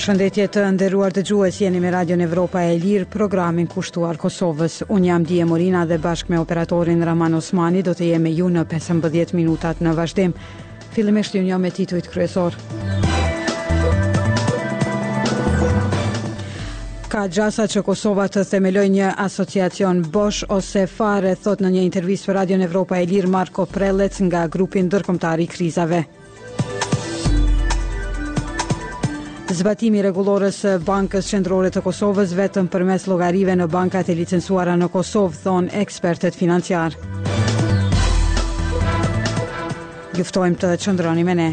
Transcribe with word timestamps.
Përshëndetje 0.00 0.44
të 0.48 0.60
nderuar 0.74 1.12
dëgjues, 1.12 1.56
jeni 1.60 1.76
me 1.84 1.90
Radio 1.92 2.16
Evropa 2.24 2.62
e 2.64 2.70
Lirë, 2.80 3.04
programin 3.12 3.66
kushtuar 3.68 4.16
Kosovës. 4.16 4.78
Un 4.96 5.04
jam 5.04 5.26
Dije 5.28 5.44
Morina 5.44 5.82
dhe 5.84 5.98
bashkë 6.00 6.32
me 6.32 6.38
operatorin 6.40 7.02
Raman 7.04 7.34
Osmani 7.36 7.82
do 7.84 7.92
të 7.92 8.06
jemi 8.14 8.32
ju 8.32 8.46
në 8.48 8.62
15 8.70 9.34
minutat 9.36 9.82
në 9.84 9.92
vazhdim. 9.98 10.32
Fillimisht 10.94 11.36
unë 11.36 11.50
njëjmë 11.50 11.58
me 11.66 11.70
titujt 11.76 12.08
kryesor. 12.14 12.56
Ka 17.12 17.26
gjasa 17.28 17.66
që 17.74 17.82
Kosova 17.90 18.26
të 18.32 18.46
themeloj 18.54 18.86
një 18.96 19.10
asociacion 19.28 20.00
Bosch 20.16 20.48
ose 20.48 20.86
Fare, 20.96 21.34
thot 21.44 21.60
në 21.60 21.74
një 21.76 21.84
intervjis 21.90 22.24
për 22.24 22.38
Radio 22.40 22.58
Evropa 22.70 22.96
e 22.96 23.04
Lirë 23.12 23.28
Marko 23.36 23.66
Prelec 23.68 24.16
nga 24.30 24.46
grupin 24.48 24.88
dërkomtari 24.96 25.50
krizave. 25.58 26.02
Zbatimi 29.50 29.98
rregullorës 30.04 30.60
së 30.62 30.72
Bankës 30.86 31.26
Qendrore 31.32 31.72
të 31.74 31.80
Kosovës 31.82 32.30
vetëm 32.38 32.68
përmes 32.70 33.02
llogarive 33.10 33.56
në 33.58 33.66
bankat 33.72 34.06
e 34.06 34.14
licencuara 34.14 34.76
në 34.78 34.86
Kosovë, 34.94 35.38
thon 35.42 35.66
ekspertët 35.74 36.36
financiar. 36.38 36.94
Juftojmë 40.14 40.60
të 40.62 40.70
qëndroni 40.84 41.26
me 41.26 41.34
ne. 41.40 41.48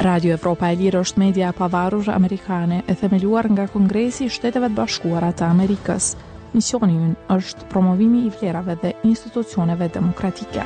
Radio 0.00 0.38
Evropa 0.38 0.72
e 0.72 0.78
Lirë 0.80 1.02
është 1.04 1.22
media 1.26 1.52
pavarur 1.58 2.08
amerikane 2.14 2.80
e 2.88 2.96
themeluar 2.96 3.50
nga 3.52 3.66
Kongresi 3.68 4.24
i 4.24 4.32
Shteteve 4.32 4.70
të 4.72 4.78
Bashkuara 4.80 5.34
të 5.36 5.50
Amerikës. 5.52 6.14
Misioni 6.56 6.96
ynë 6.96 7.26
është 7.36 7.68
promovimi 7.68 8.24
i 8.24 8.32
vlerave 8.40 8.78
dhe 8.86 8.94
institucioneve 9.10 9.90
demokratike. 9.98 10.64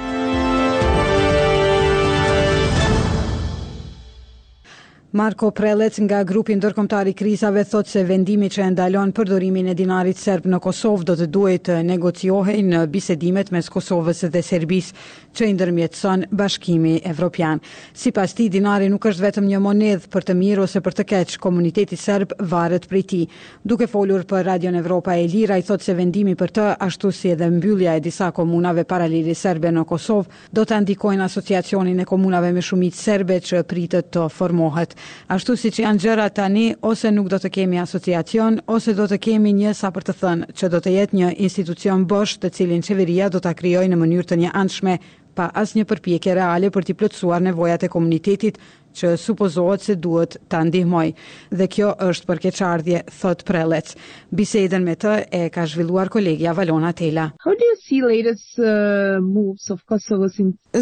Marko 5.15 5.51
Prelec 5.53 5.99
nga 6.09 6.23
grupi 6.25 6.55
ndërkombëtar 6.57 7.11
i 7.11 7.13
krizave 7.13 7.67
thot 7.69 7.85
se 7.85 8.01
vendimi 8.09 8.49
që 8.49 8.71
ndalon 8.73 9.11
përdorimin 9.13 9.67
e 9.69 9.73
dinarit 9.77 10.17
serb 10.17 10.47
në 10.49 10.57
Kosovë 10.65 11.05
do 11.11 11.17
të 11.21 11.27
duhet 11.35 11.67
të 11.67 11.75
negociohej 11.85 12.63
në 12.65 12.81
bisedimet 12.95 13.51
mes 13.53 13.69
Kosovës 13.75 14.23
dhe 14.33 14.41
Serbisë 14.47 14.95
që 15.37 15.51
i 15.51 15.57
ndërmjetëson 15.59 16.25
Bashkimi 16.33 16.95
Evropian. 17.11 17.61
Sipas 18.05 18.33
tij 18.39 18.49
dinari 18.55 18.89
nuk 18.89 19.05
është 19.11 19.25
vetëm 19.27 19.51
një 19.53 19.61
monedh 19.67 20.07
për 20.13 20.27
të 20.31 20.39
mirë 20.41 20.65
ose 20.65 20.81
për 20.87 20.97
të 21.01 21.07
keq, 21.13 21.37
komuniteti 21.45 22.01
serb 22.05 22.33
varet 22.53 22.89
prej 22.89 23.05
tij. 23.13 23.29
Duke 23.69 23.91
folur 23.93 24.25
për 24.33 24.47
Radio 24.49 24.73
Evropa 24.81 25.13
e 25.21 25.29
Lira 25.35 25.61
i 25.61 25.67
thot 25.69 25.85
se 25.85 25.93
vendimi 26.01 26.35
për 26.41 26.55
të 26.57 26.71
ashtu 26.89 27.13
si 27.21 27.35
edhe 27.37 27.51
mbyllja 27.53 27.99
e 28.01 28.05
disa 28.09 28.31
komunave 28.41 28.89
paralele 28.89 29.37
serbe 29.45 29.69
në 29.77 29.85
Kosovë 29.85 30.49
do 30.57 30.65
të 30.73 30.81
ndikojnë 30.89 31.29
asociacionin 31.29 32.01
e 32.01 32.09
komunave 32.15 32.53
me 32.57 32.65
shumicë 32.71 32.97
serbe 33.05 33.41
që 33.53 33.65
pritet 33.75 34.09
të 34.17 34.27
formohet. 34.41 34.97
Ashtu 35.35 35.57
si 35.61 35.71
që 35.75 35.83
janë 35.85 36.03
gjëra 36.05 36.27
tani, 36.37 36.65
ose 36.91 37.11
nuk 37.17 37.31
do 37.33 37.39
të 37.43 37.51
kemi 37.57 37.81
asociacion, 37.85 38.59
ose 38.77 38.95
do 38.99 39.07
të 39.11 39.19
kemi 39.27 39.55
një 39.61 39.73
sa 39.79 39.91
për 39.97 40.07
të 40.11 40.17
thënë, 40.23 40.51
që 40.61 40.71
do 40.75 40.81
të 40.87 40.95
jetë 40.99 41.19
një 41.21 41.31
institucion 41.49 42.07
bosh 42.15 42.37
të 42.43 42.53
cilin 42.59 42.85
qeveria 42.91 43.31
do 43.37 43.41
të 43.43 43.53
akrioj 43.55 43.87
në 43.95 43.99
mënyrë 44.05 44.29
të 44.33 44.41
një 44.45 44.55
anshme, 44.65 44.99
pa 45.39 45.49
as 45.65 45.73
një 45.77 45.87
përpjekje 45.93 46.35
reale 46.37 46.71
për 46.75 46.87
t'i 46.89 46.97
plëtsuar 47.03 47.45
nevojat 47.47 47.87
e 47.89 47.93
komunitetit 47.95 48.59
që 48.97 49.13
supozohet 49.21 49.83
se 49.87 49.95
duhet 49.95 50.37
ta 50.53 50.63
ndihmoj 50.65 51.13
dhe 51.61 51.69
kjo 51.75 51.93
është 52.09 52.29
për 52.31 52.41
keqardhje 52.47 53.01
thot 53.21 53.45
prelec 53.51 53.93
bisedën 54.41 54.85
me 54.89 54.95
të 55.05 55.15
e 55.33 55.43
ka 55.55 55.67
zhvilluar 55.73 56.11
kolegja 56.17 56.55
Valona 56.59 56.93
Tela 57.01 57.27
How 57.47 57.57
do 57.63 57.71
you 57.71 57.77
see 57.85 58.03
latest 58.07 58.59
uh, 58.59 59.19
moves 59.29 59.71
of 59.75 59.83
Kosovo 59.85 60.29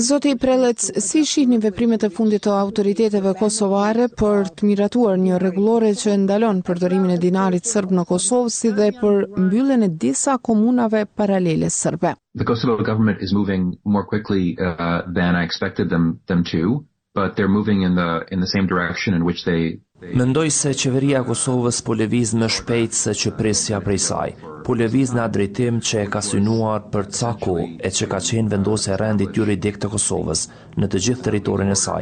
Zoti 0.09 0.35
Prelec 0.43 0.85
si 1.09 1.25
shihni 1.25 1.59
veprimet 1.59 2.05
e 2.07 2.11
fundit 2.17 2.45
të 2.47 2.55
autoriteteve 2.57 3.35
kosovare 3.41 4.09
për 4.21 4.51
të 4.59 4.67
miratuar 4.71 5.19
një 5.25 5.39
rregullore 5.43 5.95
që 6.03 6.17
ndalon 6.25 6.63
përdorimin 6.67 7.15
e 7.17 7.19
dinarit 7.23 7.67
serb 7.69 7.93
në 7.93 8.07
Kosovë 8.11 8.53
si 8.57 8.73
dhe 8.77 8.91
për 9.01 9.27
mbylljen 9.37 9.87
e 9.87 9.91
disa 10.07 10.39
komunave 10.39 11.07
paralele 11.07 11.71
serbe 11.71 12.15
The 12.39 12.45
Kosovo 12.47 12.77
government 12.87 13.23
is 13.27 13.33
moving 13.35 13.75
more 13.85 14.05
quickly 14.07 14.55
uh, 14.65 15.03
than 15.17 15.35
I 15.39 15.43
expected 15.45 15.91
them 15.91 16.21
them 16.27 16.45
to 16.53 16.85
but 17.15 17.35
they're 17.37 17.49
moving 17.49 17.83
in 17.83 17.95
the 17.97 18.25
in 18.33 18.41
the 18.41 18.47
same 18.47 18.67
direction 18.67 19.15
in 19.15 19.25
which 19.25 19.45
they 19.45 19.81
Mendoj 20.15 20.51
se 20.51 20.71
qeveria 20.73 21.21
e 21.21 21.27
Kosovës 21.29 21.83
po 21.85 21.93
lëviz 21.93 22.31
më 22.41 22.47
shpejt 22.49 22.95
se 22.97 23.13
që 23.21 23.35
presja 23.37 23.83
prej 23.85 23.99
saj. 24.05 24.31
Po 24.65 24.73
lëviz 24.73 25.11
në 25.13 25.27
drejtim 25.35 25.83
që 25.85 25.99
e 26.05 26.07
ka 26.15 26.23
synuar 26.25 26.87
për 26.95 27.11
Caku 27.19 27.57
e 27.85 27.91
që 27.97 28.09
ka 28.09 28.21
qenë 28.29 28.49
vendosja 28.55 28.95
e 28.95 28.97
rendit 29.03 29.37
juridik 29.37 29.77
të 29.83 29.91
Kosovës 29.93 30.47
në 30.81 30.89
të 30.95 31.03
gjithë 31.07 31.27
territorin 31.27 31.75
e 31.75 31.77
saj. 31.83 32.01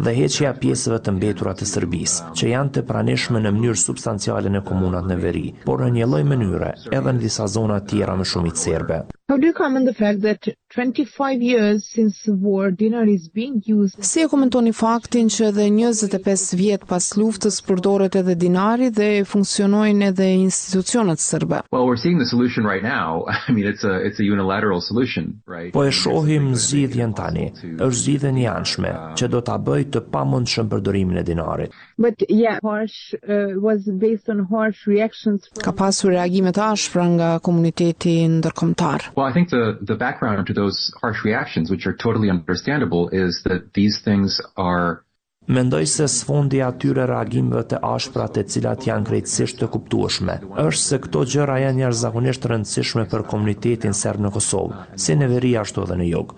Dhe 0.00 0.14
heqja 0.22 0.54
e 0.54 0.58
pjesëve 0.62 1.02
të 1.04 1.14
mbetura 1.18 1.52
të 1.60 1.68
Serbisë, 1.74 2.30
që 2.32 2.52
janë 2.54 2.74
të 2.78 2.84
pranishme 2.88 3.44
në 3.44 3.52
mënyrë 3.58 3.82
substanciale 3.82 4.54
në 4.56 4.64
komunat 4.70 5.04
në 5.12 5.20
veri, 5.26 5.46
por 5.68 5.84
në 5.84 5.92
një 5.98 6.08
lloj 6.14 6.24
mënyre 6.32 6.72
edhe 6.96 7.10
në 7.12 7.26
disa 7.26 7.50
zona 7.58 7.82
të 7.84 7.90
tjera 7.92 8.16
më 8.22 8.30
shumë 8.32 8.54
i 8.54 8.56
serbe. 8.64 9.02
How 9.30 9.38
do 9.38 9.46
you 9.46 9.54
come 9.54 9.86
the 9.86 9.94
fact 9.94 10.20
that 10.20 10.46
25 10.74 11.40
years 11.40 11.86
since 11.90 12.24
the 12.24 12.34
war 12.34 12.70
dinar 12.70 13.06
is 13.08 13.26
being 13.28 13.62
used? 13.64 13.98
Si 14.04 14.20
e 14.20 14.28
komentoni 14.28 14.72
faktin 14.76 15.28
që 15.32 15.46
edhe 15.48 15.64
25 15.70 16.52
vjet 16.58 16.84
pas 16.90 17.06
luftës 17.16 17.56
përdoret 17.64 18.16
edhe 18.20 18.34
dinari 18.42 18.90
dhe 18.90 19.06
funksionojnë 19.30 20.10
edhe 20.10 20.26
institucionet 20.34 21.20
serbe? 21.24 21.62
Well, 21.72 21.86
we're 21.88 22.00
seeing 22.02 22.18
the 22.18 22.28
solution 22.34 22.66
right 22.68 22.82
now. 22.84 23.24
I 23.48 23.52
mean, 23.56 23.64
it's 23.72 23.82
a 23.84 23.94
it's 24.08 24.20
a 24.20 24.26
unilateral 24.28 24.82
solution, 24.90 25.40
right? 25.54 25.72
Po 25.72 25.86
e 25.88 25.92
shohim 26.02 26.50
zgjidhjen 26.66 27.16
tani. 27.16 27.48
Është 27.80 27.98
zgjidhjen 28.02 28.42
e 28.44 28.46
anshme 28.56 28.92
që 29.22 29.30
do 29.36 29.40
ta 29.40 29.56
bëjë 29.70 29.88
të 29.96 30.04
pamundshëm 30.18 30.68
përdorimin 30.74 31.22
e 31.22 31.24
dinarit. 31.30 31.72
But 31.96 32.20
yeah, 32.28 32.60
harsh 32.62 33.14
uh, 33.24 33.56
was 33.68 33.88
based 34.04 34.28
on 34.28 34.44
harsh 34.52 34.84
reactions 34.92 35.48
from 35.48 35.64
Ka 35.64 35.72
pasur 35.80 36.12
reagime 36.18 36.52
të 36.60 36.66
ashpra 36.68 37.08
nga 37.16 37.32
komuniteti 37.48 38.18
ndërkombëtar. 38.36 39.10
Well, 39.16 39.28
I 39.30 39.32
think 39.32 39.48
the 39.48 39.78
the 39.84 39.94
background 39.96 40.44
to 40.46 40.52
those 40.52 40.90
harsh 41.00 41.24
reactions, 41.24 41.70
which 41.70 41.86
are 41.86 41.96
totally 42.02 42.30
understandable, 42.30 43.08
is 43.26 43.42
that 43.44 43.62
these 43.72 44.00
things 44.04 44.40
are 44.54 45.02
Mendoj 45.46 45.84
se 45.88 46.06
sfondi 46.08 46.60
atyre 46.62 47.04
reagimeve 47.06 47.60
të 47.68 47.78
ashpra 47.84 48.24
të 48.32 48.46
cilat 48.48 48.86
janë 48.88 49.04
krejtësisht 49.10 49.58
të 49.60 49.66
kuptueshme, 49.74 50.38
është 50.62 50.82
se 50.82 50.98
këto 51.04 51.24
gjëra 51.34 51.58
janë 51.66 51.82
jashtëzakonisht 51.82 52.46
rëndësishme 52.52 53.04
për 53.12 53.26
komunitetin 53.34 53.92
serb 53.98 54.24
në 54.24 54.30
Kosovë, 54.38 54.86
si 55.04 55.12
në 55.20 55.28
veri 55.34 55.50
ashtu 55.60 55.84
edhe 55.84 55.98
në 56.00 56.06
jug. 56.14 56.32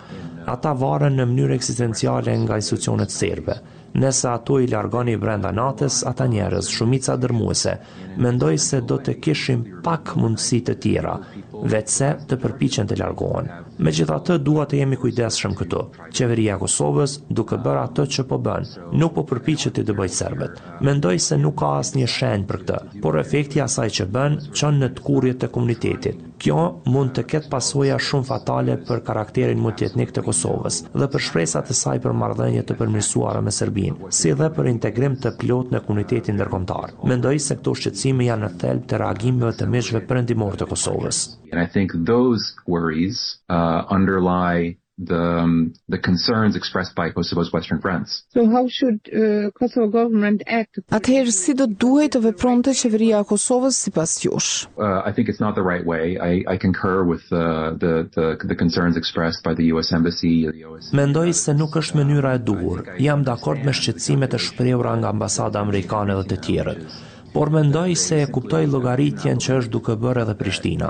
Ata 0.56 0.72
varen 0.82 1.16
në 1.20 1.26
mënyrë 1.30 1.58
eksistenciale 1.60 2.34
nga 2.42 2.58
institucionet 2.58 3.14
serbe. 3.14 3.60
Nëse 3.96 4.28
ato 4.32 4.58
i 4.60 4.66
largoni 4.72 5.14
brenda 5.16 5.52
natës, 5.56 6.00
ata 6.10 6.26
njerëz, 6.28 6.66
shumica 6.74 7.14
dërmuese, 7.16 7.76
mendoj 8.20 8.52
se 8.60 8.80
do 8.90 8.98
të 9.06 9.14
kishim 9.24 9.62
pak 9.86 10.16
mundësi 10.20 10.58
të 10.66 10.74
tjera, 10.84 11.14
vetëse 11.70 12.08
të 12.30 12.38
përpiqen 12.42 12.88
të 12.90 12.98
largohen. 13.00 13.48
Megjithatë, 13.86 14.38
dua 14.46 14.64
të 14.70 14.80
jemi 14.80 14.98
kujdesshëm 15.00 15.54
këtu. 15.58 15.82
Qeveria 16.14 16.54
e 16.56 16.60
Kosovës, 16.62 17.18
duke 17.36 17.58
bërë 17.62 17.82
atë 17.86 18.06
që 18.16 18.24
po 18.30 18.38
bën, 18.46 18.68
nuk 19.00 19.14
po 19.18 19.24
përpiqet 19.32 19.76
të 19.76 19.84
dëbojë 19.90 20.14
serbët. 20.18 20.62
Mendoj 20.86 21.16
se 21.26 21.38
nuk 21.42 21.58
ka 21.60 21.72
asnjë 21.82 22.06
shenjë 22.16 22.48
për 22.50 22.62
këtë, 22.70 23.02
por 23.04 23.18
efekti 23.20 23.60
i 23.60 23.64
asaj 23.66 23.90
që 23.98 24.08
bën 24.14 24.38
çon 24.56 24.80
në 24.82 24.92
të 24.96 25.04
kurrjet 25.06 25.40
të 25.42 25.50
komunitetit. 25.58 26.22
Kjo 26.36 26.56
mund 26.92 27.14
të 27.16 27.22
ketë 27.30 27.48
pasoja 27.48 27.96
shumë 27.96 28.26
fatale 28.28 28.74
për 28.88 28.98
karakterin 29.06 29.60
multietnik 29.62 30.10
të 30.12 30.20
Kosovës 30.26 30.82
dhe 30.92 31.06
për 31.14 31.24
shpresat 31.26 31.70
e 31.72 31.76
saj 31.78 31.94
për 32.04 32.12
marrëdhënie 32.12 32.60
të 32.68 32.76
përmirësuara 32.76 33.40
me 33.40 33.54
Serbinë, 33.56 34.10
si 34.18 34.34
dhe 34.36 34.50
për 34.58 34.68
integrim 34.68 35.16
të 35.16 35.32
plotë 35.40 35.72
në 35.72 35.80
komunitetin 35.88 36.36
ndërkombëtar. 36.36 36.92
Mendoj 37.08 37.38
se 37.46 37.56
këto 37.56 37.72
shqetësime 37.80 38.28
janë 38.28 38.44
në 38.44 38.52
thelb 38.60 38.84
të 38.90 39.00
reagimeve 39.06 39.56
të 39.56 39.70
mëshme 39.72 40.04
perëndimore 40.12 40.60
të 40.60 40.68
Kosovës 40.74 41.22
and 41.56 41.66
i 41.66 41.70
think 41.74 41.88
those 42.14 42.42
worries 42.74 43.18
uh 43.56 43.82
underlie 43.98 44.76
the 45.12 45.24
um, 45.44 45.72
the 45.94 45.98
concerns 46.10 46.56
expressed 46.56 46.94
by 47.00 47.06
Kosovo's 47.16 47.50
western 47.56 47.80
friends 47.84 48.08
so 48.34 48.40
how 48.54 48.64
should 48.76 48.98
uh, 49.12 49.50
kosovo 49.60 49.86
government 49.98 50.38
act 50.60 50.74
atëherë 50.98 51.32
si 51.36 51.52
do 51.58 51.66
duhet 51.82 52.12
të 52.16 52.20
vepronte 52.26 52.72
qeveria 52.80 53.20
e 53.24 53.28
kosovës 53.32 53.76
sipas 53.84 54.14
jush 54.24 54.48
uh, 54.86 55.02
i 55.08 55.12
think 55.16 55.28
it's 55.32 55.42
not 55.46 55.54
the 55.60 55.66
right 55.72 55.84
way 55.92 56.04
i 56.28 56.30
i 56.54 56.56
concur 56.66 56.98
with 57.12 57.24
uh, 57.42 57.76
the 57.84 57.94
the 58.16 58.26
the 58.52 58.58
concerns 58.64 58.96
expressed 59.02 59.40
by 59.48 59.52
the 59.60 59.66
us 59.82 59.92
embassy 59.98 60.32
or 60.48 60.54
the 60.56 60.64
os 60.72 60.88
mendoj 61.02 61.32
se 61.42 61.54
nuk 61.60 61.76
është 61.82 62.00
mënyra 62.00 62.32
e 62.34 62.42
duhur 62.48 62.80
jam 63.08 63.26
dakord 63.28 63.68
me 63.68 63.76
shqetësimet 63.80 64.38
e 64.38 64.42
shprehura 64.48 64.96
nga 65.02 65.12
ambasada 65.14 65.60
amerikane 65.66 66.16
dhe 66.22 66.26
të 66.32 66.40
tjerët 66.46 66.96
por 67.36 67.50
mendoj 67.50 67.94
se 68.00 68.18
e 68.24 68.26
kuptoj 68.34 68.62
logaritjen 68.72 69.36
që 69.46 69.56
është 69.62 69.70
duke 69.72 69.92
bërë 70.00 70.22
edhe 70.24 70.34
Prishtina. 70.40 70.86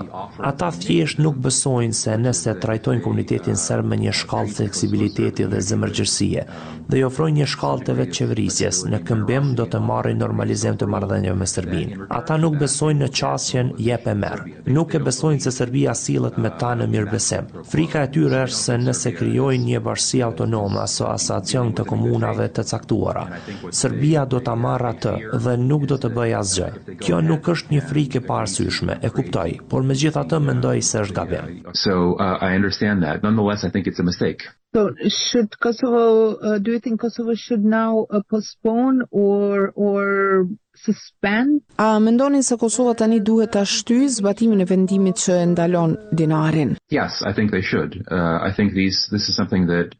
Ata 0.50 0.68
thjesht 0.82 1.18
nuk 1.24 1.40
besojnë 1.42 1.96
se 2.00 2.12
nëse 2.22 2.52
trajtojnë 2.62 3.02
komunitetin 3.02 3.56
sërbë 3.58 3.88
me 3.92 3.96
një 4.04 4.12
shkallë 4.14 4.54
fleksibiliteti 4.54 5.48
dhe 5.50 5.58
zëmërgjërsie, 5.68 6.44
dhe 6.86 7.00
i 7.00 7.02
ofrojnë 7.06 7.40
një 7.40 7.48
shkallë 7.50 7.86
të 7.88 7.96
vetë 8.00 8.14
qeverisjes, 8.20 8.82
në 8.92 9.00
këmbim 9.08 9.48
do 9.58 9.66
të 9.72 9.80
i 10.10 10.14
normalizim 10.20 10.76
të 10.78 10.86
mardhenjëve 10.94 11.36
me 11.40 11.46
Serbinë. 11.54 12.06
Ata 12.20 12.38
nuk 12.44 12.60
besojnë 12.62 13.00
në 13.00 13.08
qasjen 13.20 13.72
jep 13.88 14.06
e 14.06 14.14
merë. 14.14 14.46
Nuk 14.76 14.94
e 14.94 14.98
besojnë 15.02 15.40
se 15.40 15.50
Serbia 15.56 15.94
silët 15.98 16.38
me 16.38 16.50
ta 16.60 16.74
në 16.78 16.86
mirëbesim. 16.94 17.44
Frika 17.70 18.02
e 18.06 18.12
tyre 18.14 18.44
është 18.46 18.60
se 18.68 18.78
nëse 18.84 19.12
kryojnë 19.18 19.64
një 19.72 19.82
bashkësi 19.88 20.22
autonoma 20.28 20.86
së 20.94 21.10
asacion 21.10 21.74
të 21.74 21.88
komunave 21.90 22.46
të 22.54 22.68
caktuara, 22.70 23.26
Serbia 23.72 24.22
do 24.26 24.38
të 24.38 24.54
marra 24.56 24.94
atë 24.94 25.16
dhe 25.42 25.58
nuk 25.66 25.90
do 25.90 25.98
të 25.98 26.14
bëja 26.14 26.35
asgjë. 26.40 26.68
Kjo 27.04 27.18
nuk 27.24 27.46
është 27.52 27.74
një 27.74 27.82
frikë 27.90 28.20
e 28.20 28.24
paarsyeshme, 28.26 28.96
e 29.06 29.10
kuptoj, 29.16 29.50
por 29.72 29.84
me 29.86 29.90
megjithatë 29.94 30.40
mendoj 30.48 30.78
se 30.90 31.02
është 31.04 31.14
gabim. 31.16 31.56
So 31.84 31.94
uh, 32.14 32.36
I 32.48 32.58
understand 32.58 33.02
that. 33.06 33.24
Nonetheless, 33.26 33.64
I 33.66 33.70
think 33.74 33.88
it's 33.90 34.02
a 34.02 34.06
mistake. 34.10 34.44
So 34.76 34.82
should 35.18 35.54
Kosovo 35.64 36.02
uh, 36.36 36.58
do 36.58 36.72
you 36.74 36.80
think 36.86 37.00
Kosovo 37.00 37.34
should 37.34 37.64
now 37.64 38.04
uh, 38.10 38.20
postpone 38.34 38.98
or 39.10 39.72
or 39.74 40.46
suspend? 40.86 41.62
A 41.78 41.90
mendoni 42.00 42.42
se 42.42 42.56
Kosova 42.60 42.92
tani 42.98 43.20
duhet 43.24 43.54
ta 43.56 43.64
shtyjë 43.64 44.10
zbatimin 44.18 44.60
e 44.60 44.68
vendimit 44.68 45.22
që 45.24 45.38
e 45.42 45.46
ndalon 45.54 45.96
dinarin? 46.20 46.74
Yes, 46.92 47.22
I 47.22 47.32
think 47.32 47.54
they 47.56 47.62
should. 47.70 48.02
Uh, 48.18 48.38
I 48.44 48.50
think 48.56 48.74
these 48.74 49.00
this 49.14 49.28
is 49.30 49.34
something 49.40 49.66
that 49.72 49.96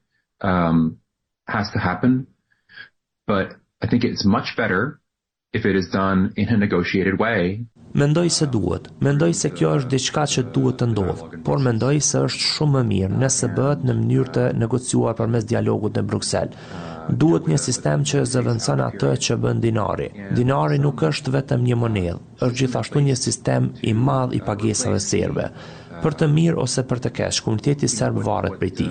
um 0.53 0.99
has 1.49 1.73
to 1.73 1.79
happen. 1.79 2.27
But 3.27 3.57
I 3.83 3.87
think 3.89 4.05
it's 4.05 4.25
much 4.27 4.55
better 4.61 4.99
If 5.53 5.65
it 5.65 5.77
is 5.77 5.89
done 5.89 6.33
in 6.37 6.49
a 6.49 6.57
negotiated 6.57 7.15
way. 7.19 7.65
Mendoj 7.93 8.29
se 8.31 8.47
duhet, 8.51 8.89
mendoj 9.01 9.31
se 9.41 9.49
kjo 9.59 9.71
është 9.79 9.91
diçka 9.93 10.25
që 10.33 10.43
duhet 10.57 10.77
të 10.81 10.89
ndodhë, 10.91 11.39
por 11.49 11.63
mendoj 11.67 11.93
se 12.09 12.23
është 12.29 12.43
shumë 12.47 12.73
më 12.75 12.83
mirë 12.89 13.21
nëse 13.23 13.51
bëhet 13.59 13.87
në 13.89 13.95
mënyrë 14.01 14.33
të 14.39 14.45
negociuar 14.65 15.15
përmes 15.21 15.47
dialogut 15.53 15.97
në 16.01 16.05
Bruksel. 16.11 16.53
Duhet 17.23 17.47
një 17.53 17.61
sistem 17.65 18.05
që 18.11 18.25
zëvendëson 18.35 18.83
atë 18.89 19.15
që 19.27 19.39
bën 19.45 19.63
dinari. 19.67 20.11
Dinari 20.41 20.81
nuk 20.83 21.07
është 21.11 21.37
vetëm 21.39 21.65
një 21.71 21.79
monedhë, 21.85 22.19
është 22.47 22.59
gjithashtu 22.65 23.05
një 23.09 23.17
sistem 23.23 23.71
i 23.93 23.97
madh 24.11 24.35
i 24.37 24.43
pagesave 24.51 24.99
serbe 25.09 25.49
për 26.03 26.17
të 26.23 26.27
mirë 26.33 26.61
ose 26.65 26.83
për 26.93 27.01
të 27.07 27.11
keq, 27.19 27.39
komuniteti 27.47 27.89
serb 27.93 28.21
varet 28.27 28.57
prej 28.61 28.73
tij. 28.81 28.91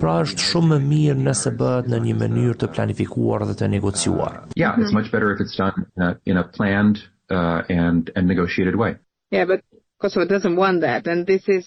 Pra 0.00 0.14
është 0.24 0.46
shumë 0.48 0.72
më 0.72 0.80
mirë 0.92 1.24
nëse 1.28 1.52
bëhet 1.60 1.90
në 1.92 2.00
një 2.08 2.16
mënyrë 2.22 2.56
të 2.62 2.70
planifikuar 2.76 3.44
dhe 3.50 3.56
të 3.60 3.70
negociuar. 3.76 4.38
Yeah, 4.62 4.78
it's 4.80 4.92
mhm. 4.92 4.98
much 5.00 5.10
better 5.14 5.32
if 5.36 5.42
it's 5.44 5.56
done 5.62 5.86
in 5.94 6.06
a, 6.08 6.10
in 6.32 6.36
a 6.42 6.44
planned 6.58 7.02
uh, 7.30 7.60
and 7.68 8.12
and 8.16 8.26
negotiated 8.34 8.76
way. 8.82 8.96
Yeah, 9.30 9.46
but 9.52 9.62
Kosovo 10.00 10.26
doesn't 10.26 10.56
want 10.56 10.80
that 10.82 11.06
and 11.06 11.26
this 11.26 11.44
is 11.48 11.66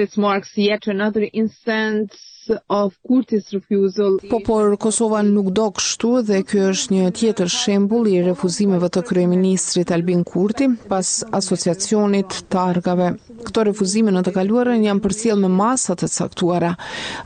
this 0.00 0.16
marks 0.20 0.52
yet 0.56 0.86
another 0.86 1.24
instance 1.32 2.29
of 2.66 2.94
Kurti's 3.06 3.52
refusal. 3.52 4.18
Po 4.30 4.40
por 4.44 4.76
Kosova 4.78 5.20
nuk 5.22 5.50
do 5.56 5.68
kështu 5.76 6.10
dhe 6.28 6.40
ky 6.48 6.62
është 6.70 6.94
një 6.94 7.10
tjetër 7.18 7.48
shembull 7.54 8.08
i 8.12 8.20
refuzimeve 8.24 8.88
të 8.94 9.02
kryeministrit 9.10 9.92
Albin 9.94 10.24
Kurti 10.24 10.70
pas 10.90 11.08
asociacionit 11.40 12.40
targave. 12.52 13.12
Këto 13.46 13.64
refuzime 13.70 14.12
në 14.14 14.22
të 14.28 14.34
kaluarën 14.38 14.86
janë 14.88 15.04
përcjellë 15.06 15.42
me 15.46 15.50
masa 15.62 15.96
të 15.96 16.08
caktuara. 16.18 16.74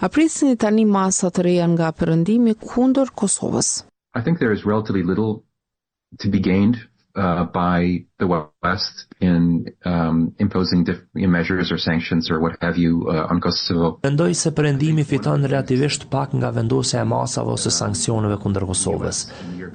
A 0.00 0.08
prisni 0.08 0.56
tani 0.56 0.84
masa 0.84 1.30
të 1.30 1.46
reja 1.48 1.68
nga 1.74 1.92
perëndimi 1.92 2.56
kundër 2.60 3.12
Kosovës? 3.14 3.82
I 4.18 4.20
think 4.22 4.38
there 4.38 4.52
is 4.54 4.64
relatively 4.66 5.02
little 5.02 5.42
to 6.22 6.28
be 6.30 6.38
gained 6.38 6.76
uh, 7.16 7.44
by 7.50 8.04
the 8.18 8.26
West 8.62 9.08
in 9.20 9.64
um, 9.84 10.34
imposing 10.38 10.86
measures 11.14 11.72
or 11.72 11.78
sanctions 11.78 12.30
or 12.30 12.38
what 12.40 12.52
have 12.60 12.76
you 12.76 13.06
uh, 13.08 13.30
on 13.30 13.40
Kosovo. 13.40 13.98
Mendoj 14.02 14.34
se 14.34 14.50
perëndimi 14.54 15.04
fiton 15.04 15.44
relativisht 15.44 16.06
pak 16.10 16.32
nga 16.34 16.50
vendosja 16.50 17.00
e 17.00 17.04
masave 17.04 17.50
ose 17.50 17.70
sanksioneve 17.70 18.36
kundër 18.42 18.64
Kosovës. 18.70 19.24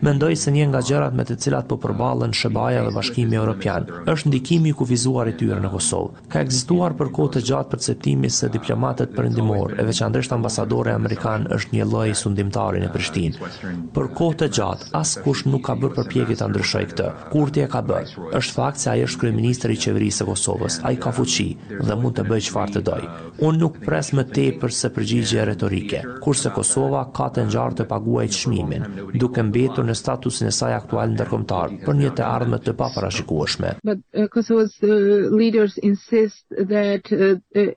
Mendoj 0.01 0.35
se 0.39 0.51
një 0.55 0.67
nga 0.71 0.81
gjërat 0.87 1.15
me 1.19 1.23
të 1.27 1.35
cilat 1.43 1.67
po 1.67 1.77
përballen 1.83 2.31
SBA-ja 2.35 2.85
dhe 2.87 2.93
Bashkimi 2.95 3.35
Evropian 3.35 3.87
është 4.07 4.31
ndikimi 4.31 4.69
i 4.71 4.77
kufizuar 4.81 5.27
i 5.27 5.35
tyre 5.39 5.59
në 5.59 5.73
Kosovë. 5.75 6.23
Ka 6.31 6.43
ekzistuar 6.45 6.95
për 6.99 7.11
kohë 7.19 7.33
të 7.37 7.43
gjatë 7.51 7.73
perceptimi 7.75 8.31
se 8.31 8.49
diplomatët 8.53 9.13
perëndimor, 9.17 9.75
e 9.81 9.87
veçanërisht 9.89 10.33
ambasadori 10.37 10.93
amerikan 10.95 11.49
është 11.57 11.75
një 11.79 11.89
lloj 11.91 12.07
sundimtari 12.23 12.81
në 12.85 12.93
Prishtinë. 12.95 13.51
Për 13.97 14.09
kohë 14.19 14.39
të 14.43 14.51
gjatë 14.59 14.91
askush 15.01 15.45
nuk 15.51 15.65
ka 15.67 15.75
bërë 15.81 15.97
përpjekje 15.99 16.39
ta 16.41 16.47
ndryshojë 16.49 16.91
këtë. 16.93 17.11
Kurti 17.35 17.65
e 17.65 17.69
ka 17.75 17.83
bërë 17.91 18.28
është 18.37 18.53
fakt 18.55 18.79
se 18.79 18.89
ai 18.91 19.01
është 19.05 19.19
kryeministri 19.23 19.73
i 19.73 19.77
qeverisë 19.83 20.17
së 20.21 20.25
Kosovës. 20.29 20.73
Ai 20.89 20.95
ka 21.01 21.09
fuqi 21.15 21.45
dhe 21.87 21.93
mund 21.99 22.13
të 22.19 22.23
bëjë 22.29 22.45
çfarë 22.49 22.73
të 22.75 22.81
dojë. 22.89 23.09
Unë 23.47 23.59
nuk 23.63 23.73
pres 23.87 24.07
më 24.17 24.23
tepër 24.35 24.71
se 24.79 24.87
përgjigje 24.97 25.39
retorike, 25.49 25.99
kurse 26.23 26.49
Kosova 26.57 27.01
ka 27.17 27.27
të 27.35 27.41
ngjarë 27.49 27.75
të 27.79 27.83
paguajë 27.93 28.33
çmimin, 28.37 28.83
duke 29.23 29.39
mbetur 29.49 29.83
në 29.89 29.95
statusin 30.01 30.45
e 30.51 30.57
saj 30.59 30.73
aktual 30.77 31.07
ndërkombëtar 31.15 31.67
për 31.87 31.93
një 32.03 32.09
të 32.19 32.23
ardhme 32.29 32.57
të 32.67 32.71
paparashikueshme. 32.81 33.69
Uh, 33.83 33.89
uh, 34.25 34.37
uh, 37.65 37.71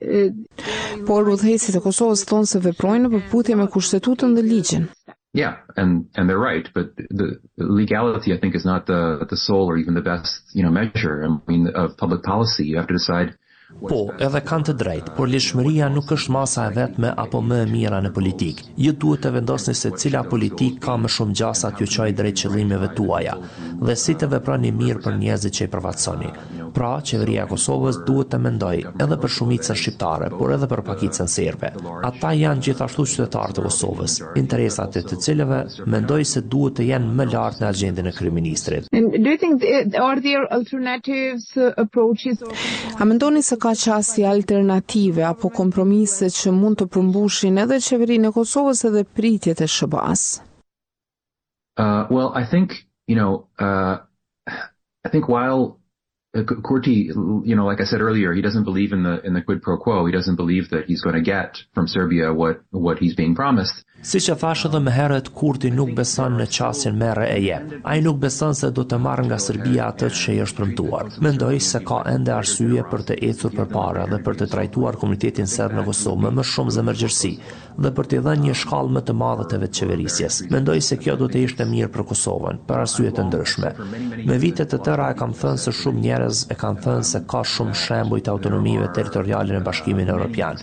Por 1.07 1.21
udhëheqësit 1.35 1.73
e 1.79 1.83
Kosovës 1.87 2.21
thonë 2.29 2.47
se 2.53 2.59
veprojnë 2.69 3.03
në 3.05 3.09
përputhje 3.15 3.53
me 3.57 3.69
kushtetutën 3.77 4.31
dhe 4.37 4.43
ligjin. 4.49 4.83
Yeah, 5.35 5.57
and 5.75 6.05
and 6.15 6.29
they're 6.29 6.37
right, 6.37 6.67
but 6.75 6.95
the, 6.95 7.39
the 7.57 7.65
legality 7.65 8.33
I 8.35 8.39
think 8.39 8.55
is 8.55 8.65
not 8.65 8.85
the 8.85 9.25
the 9.27 9.35
sole 9.35 9.65
or 9.65 9.77
even 9.77 9.95
the 9.95 10.01
best 10.01 10.33
you 10.53 10.61
know 10.61 10.69
measure. 10.69 11.23
I 11.25 11.51
mean, 11.51 11.69
of 11.73 11.97
public 11.97 12.21
policy, 12.21 12.67
you 12.67 12.77
have 12.77 12.85
to 12.87 12.93
decide 12.93 13.33
Po, 13.81 14.07
edhe 14.21 14.39
kanë 14.47 14.67
të 14.69 14.73
drejtë, 14.79 15.13
por 15.17 15.27
lëshmëria 15.31 15.87
nuk 15.91 16.11
është 16.15 16.31
masa 16.35 16.67
e 16.69 16.73
vetme 16.77 17.09
apo 17.19 17.41
më 17.43 17.57
e 17.63 17.67
mira 17.71 17.97
në 18.03 18.11
politikë. 18.15 18.67
Ju 18.85 18.93
duhet 19.01 19.25
të 19.25 19.31
vendosni 19.35 19.73
se 19.75 19.89
cila 19.99 20.21
politikë 20.29 20.79
ka 20.85 20.95
më 21.03 21.11
shumë 21.15 21.35
gjasa 21.39 21.71
të 21.75 21.83
ju 21.83 21.89
qaj 21.97 22.09
drejt 22.19 22.41
qëllimeve 22.43 22.91
tuaja 22.97 23.35
dhe 23.83 23.95
si 23.99 24.15
të 24.15 24.29
veprani 24.31 24.71
mirë 24.71 25.01
për 25.05 25.17
njerëzit 25.19 25.57
që 25.57 25.65
i 25.67 25.71
përfaqësoni. 25.73 26.29
Pra, 26.73 26.93
qeveria 27.05 27.43
Kosovës 27.45 27.99
duhet 28.07 28.31
të 28.33 28.39
mendoj 28.45 28.75
edhe 29.03 29.17
për 29.23 29.33
shumicën 29.35 29.77
shqiptare, 29.77 30.29
por 30.37 30.55
edhe 30.55 30.65
për 30.71 30.81
pakicën 30.87 31.27
serbe. 31.29 31.69
Ata 32.07 32.31
janë 32.39 32.63
gjithashtu 32.65 33.05
qytetarë 33.11 33.57
të 33.59 33.65
Kosovës, 33.67 34.15
interesat 34.41 34.97
e 34.97 35.03
të 35.09 35.19
cilëve 35.25 35.59
mendoj 35.93 36.23
se 36.31 36.41
duhet 36.55 36.79
të 36.79 36.87
jenë 36.87 37.13
më 37.19 37.27
lartë 37.35 37.61
në 37.65 37.69
agjendën 37.69 38.09
e 38.09 38.15
kryeministrit. 38.15 38.87
Uh, 38.93 40.39
A 42.99 43.05
mendoni 43.09 43.41
se 43.43 43.57
ka 43.63 43.71
qasi 43.75 44.25
alternative 44.35 45.23
apo 45.23 45.47
kompromise 45.59 46.27
që 46.37 46.51
mund 46.59 46.77
të 46.81 46.85
përmbushin 46.95 47.59
edhe 47.63 47.77
qeverin 47.85 48.27
e 48.27 48.31
Kosovës 48.37 48.81
edhe 48.89 49.03
pritjet 49.15 49.61
e 49.63 49.67
shëbas? 49.75 50.23
Uh 51.83 52.03
well, 52.15 52.29
I 52.35 52.43
think, 52.51 52.69
you 53.07 53.15
know, 53.19 53.31
uh 53.67 53.95
I 55.05 55.09
think 55.13 55.29
while 55.35 55.61
Uh, 56.35 56.41
Corti, 56.61 57.11
you 57.45 57.53
know, 57.55 57.67
like 57.71 57.79
I 57.83 57.85
said 57.85 58.01
earlier, 58.01 58.33
he 58.33 58.41
doesn't 58.41 58.63
believe 58.63 58.91
in 58.95 59.03
the 59.03 59.21
in 59.27 59.33
the 59.33 59.41
quid 59.45 59.61
pro 59.61 59.77
quo. 59.77 60.05
He 60.07 60.11
doesn't 60.11 60.35
believe 60.35 60.67
that 60.69 60.85
he's 60.87 61.01
going 61.03 61.15
to 61.25 61.31
get 61.31 61.49
from 61.73 61.87
Serbia 61.87 62.31
what 62.33 62.55
what 62.71 62.97
he's 62.97 63.13
being 63.15 63.35
promised. 63.35 63.83
Si 64.03 64.19
që 64.19 64.33
thashë 64.35 64.67
dhe 64.73 64.79
më 64.83 64.91
herët, 64.97 65.27
Kurti 65.31 65.69
nuk 65.71 65.93
beson 65.95 66.33
në 66.35 66.49
qasin 66.51 66.97
merë 66.99 67.27
e 67.37 67.37
je. 67.45 67.59
A 67.87 67.93
i 67.95 68.01
nuk 68.03 68.17
besan 68.19 68.51
se 68.57 68.67
do 68.75 68.83
të 68.83 68.97
marrë 68.99 69.23
nga 69.29 69.37
Serbia 69.39 69.85
atë 69.93 70.09
që 70.11 70.33
i 70.35 70.41
është 70.43 70.57
përmtuar. 70.59 71.11
Mendoj 71.23 71.59
se 71.63 71.79
ka 71.87 72.01
ende 72.11 72.33
arsye 72.35 72.81
për 72.91 73.05
të 73.07 73.15
ecur 73.29 73.53
për 73.55 73.69
para 73.71 74.03
dhe 74.11 74.19
për 74.25 74.35
të 74.41 74.49
trajtuar 74.55 74.97
komunitetin 74.99 75.47
sërë 75.47 75.77
në 75.77 75.85
Kosovë 75.87 76.23
me 76.25 76.33
më 76.35 76.45
shumë 76.51 76.83
mërgjërsi 76.89 77.31
dhe 77.85 77.91
për 78.01 78.09
të 78.11 78.19
dhe 78.27 78.33
një 78.41 78.57
shkall 78.63 78.91
më 78.97 79.01
të 79.07 79.15
madhe 79.21 79.45
të 79.53 79.61
vetë 79.63 79.79
qeverisjes. 79.79 80.41
Mendoj 80.51 80.77
se 80.89 80.97
kjo 80.99 81.15
do 81.23 81.29
të 81.31 81.45
ishte 81.47 81.65
mirë 81.71 81.93
për 81.95 82.03
Kosovën, 82.11 82.59
për 82.67 82.83
arsye 82.83 83.13
të 83.15 83.25
ndryshme. 83.29 83.71
Me 84.27 84.41
vitet 84.43 84.73
të 84.75 84.81
tëra 84.89 85.07
e 85.13 85.17
kam 85.23 85.31
thënë 85.33 85.63
se 85.67 85.71
shumë 85.79 86.22
e 86.47 86.55
kanë 86.57 86.81
thënë 86.83 87.05
se 87.09 87.21
ka 87.29 87.41
shumë 87.47 87.73
shembuj 87.79 88.21
të 88.23 88.31
autonomive 88.35 88.89
territoriale 88.95 89.55
në 89.57 89.61
Bashkimin 89.65 90.09
Evropian, 90.13 90.59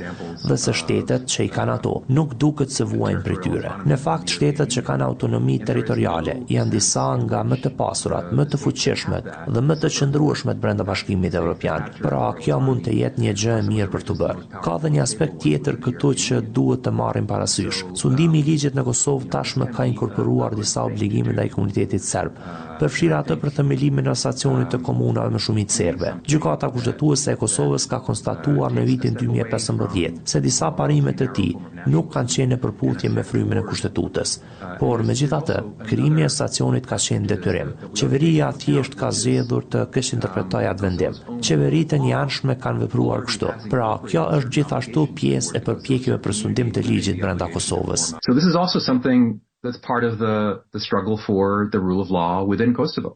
dhe 0.49 0.57
se 0.63 0.75
shtetet 0.81 1.27
që 1.33 1.47
i 1.47 1.51
kanë 1.55 1.75
ato 1.79 1.93
nuk 2.17 2.35
duket 2.43 2.73
se 2.75 2.87
vuajnë 2.91 3.23
prej 3.27 3.39
tyre. 3.45 3.75
Në 3.91 3.99
fakt 4.05 4.33
shtetet 4.35 4.73
që 4.77 4.85
kanë 4.89 5.07
autonomi 5.07 5.59
territoriale 5.71 6.37
janë 6.55 6.75
disa 6.77 7.07
nga 7.25 7.43
më 7.53 7.61
të 7.65 7.75
pasurat, 7.81 8.33
më 8.37 8.47
të 8.53 8.61
fuqishmet 8.65 9.29
dhe 9.55 9.65
më 9.71 9.77
të 9.83 9.93
qëndrueshmet 9.99 10.61
brenda 10.63 10.87
Bashkimit 10.89 11.37
Evropian. 11.41 11.89
Pra, 12.01 12.23
kjo 12.41 12.61
mund 12.65 12.85
të 12.87 12.95
jetë 13.01 13.25
një 13.27 13.35
gjë 13.45 13.59
e 13.61 13.67
mirë 13.69 13.91
për 13.93 14.05
të 14.09 14.19
bërë. 14.23 14.47
Ka 14.65 14.77
edhe 14.79 14.91
një 14.97 15.05
aspekt 15.05 15.41
tjetër 15.45 15.81
këtu 15.85 16.15
që 16.27 16.41
duhet 16.57 16.83
të 16.87 16.95
marrim 17.01 17.27
parasysh. 17.29 17.83
Sundimi 18.03 18.41
i 18.41 18.47
ligjit 18.47 18.77
në 18.79 18.85
Kosovë 18.87 19.29
tashmë 19.35 19.69
ka 19.77 19.87
inkorporuar 19.91 20.57
disa 20.59 20.87
obligime 20.89 21.35
ndaj 21.37 21.51
komunitetit 21.57 22.05
serb 22.07 22.41
përfshirë 22.81 23.13
ato 23.19 23.35
për 23.37 23.51
themelimin 23.59 24.07
e 24.09 24.09
asociacionit 24.15 24.71
të 24.73 24.79
komunave 24.87 25.29
shumit 25.51 25.71
serbe. 25.71 26.15
Gjukata 26.27 26.69
kushtetuese 26.71 27.33
e 27.35 27.39
Kosovës 27.41 27.87
ka 27.91 27.99
konstatuar 28.07 28.73
në 28.73 28.85
vitin 28.87 29.15
2015 29.19 30.27
se 30.31 30.41
disa 30.45 30.69
parimet 30.77 31.21
e 31.25 31.29
ti 31.37 31.49
nuk 31.91 32.13
kanë 32.15 32.31
qene 32.35 32.59
përputje 32.63 33.11
me 33.11 33.25
frymën 33.25 33.59
e 33.59 33.65
kushtetutës. 33.67 34.37
Por, 34.81 35.03
me 35.03 35.15
gjitha 35.19 35.41
të, 35.49 35.57
krimi 35.89 36.23
e 36.25 36.29
stacionit 36.31 36.87
ka 36.87 36.97
qenë 37.01 37.27
detyrim. 37.33 37.73
Qeveria 37.99 38.51
atjesht 38.53 38.95
ka 39.01 39.11
zedhur 39.11 39.67
të 39.73 39.85
kështë 39.95 40.19
interpretoj 40.19 40.65
atë 40.71 40.87
vendim. 40.87 41.19
Qeverit 41.43 41.95
e 41.97 42.01
një 42.05 42.15
anshme 42.23 42.59
kanë 42.63 42.85
vepruar 42.87 43.27
kështu. 43.27 43.51
Pra, 43.73 43.91
kjo 44.07 44.25
është 44.39 44.55
gjithashtu 44.59 45.07
pjesë 45.19 45.59
e 45.59 45.65
përpjekjive 45.67 46.19
për 46.25 46.39
sundim 46.43 46.71
të 46.75 46.87
ligjit 46.87 47.21
brenda 47.21 47.51
Kosovës. 47.55 48.11
So 48.25 48.35
this 48.39 48.45
is 48.47 48.55
also 48.55 48.79
something 48.79 49.41
that's 49.65 49.81
part 49.91 50.05
of 50.05 50.19
the 50.21 50.61
the 50.73 50.81
struggle 50.81 51.19
for 51.27 51.69
the 51.75 51.81
rule 51.81 52.01
of 52.01 52.11
law 52.11 52.45
within 52.49 52.73
Kosovo. 52.75 53.15